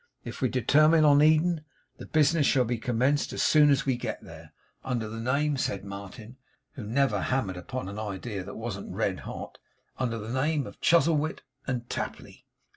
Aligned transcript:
If 0.23 0.41
we 0.41 0.49
determine 0.49 1.05
on 1.05 1.21
Eden, 1.21 1.63
the 1.97 2.07
business 2.07 2.47
shall 2.47 2.65
be 2.65 2.79
commenced 2.79 3.33
as 3.33 3.43
soon 3.43 3.69
as 3.69 3.85
we 3.85 3.95
get 3.97 4.23
there. 4.23 4.51
Under 4.83 5.07
the 5.07 5.19
name,' 5.19 5.57
said 5.57 5.85
Martin, 5.85 6.37
who 6.71 6.83
never 6.83 7.21
hammered 7.21 7.55
upon 7.55 7.87
an 7.87 7.99
idea 7.99 8.43
that 8.43 8.55
wasn't 8.57 8.91
red 8.91 9.19
hot, 9.29 9.59
'under 9.99 10.17
the 10.17 10.33
name 10.33 10.65
of 10.65 10.81
Chuzzlewit 10.81 11.43
and 11.67 11.87
Tapley. 11.87 12.47